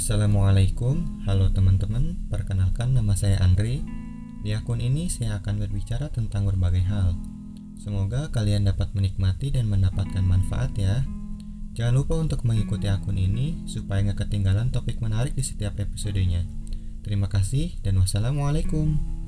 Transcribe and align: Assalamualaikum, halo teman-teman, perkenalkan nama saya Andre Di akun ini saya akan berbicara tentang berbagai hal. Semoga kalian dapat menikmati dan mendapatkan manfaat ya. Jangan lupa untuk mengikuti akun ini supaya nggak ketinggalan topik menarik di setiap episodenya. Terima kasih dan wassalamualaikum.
Assalamualaikum, 0.00 1.28
halo 1.28 1.52
teman-teman, 1.52 2.16
perkenalkan 2.32 2.96
nama 2.96 3.12
saya 3.12 3.36
Andre 3.44 3.84
Di 4.40 4.56
akun 4.56 4.80
ini 4.80 5.12
saya 5.12 5.36
akan 5.44 5.60
berbicara 5.60 6.08
tentang 6.08 6.48
berbagai 6.48 6.80
hal. 6.88 7.20
Semoga 7.76 8.32
kalian 8.32 8.64
dapat 8.64 8.96
menikmati 8.96 9.52
dan 9.52 9.68
mendapatkan 9.68 10.24
manfaat 10.24 10.72
ya. 10.80 11.04
Jangan 11.76 12.00
lupa 12.00 12.16
untuk 12.16 12.48
mengikuti 12.48 12.88
akun 12.88 13.20
ini 13.20 13.68
supaya 13.68 14.00
nggak 14.00 14.24
ketinggalan 14.24 14.72
topik 14.72 15.04
menarik 15.04 15.36
di 15.36 15.44
setiap 15.44 15.76
episodenya. 15.76 16.48
Terima 17.04 17.28
kasih 17.28 17.76
dan 17.84 18.00
wassalamualaikum. 18.00 19.19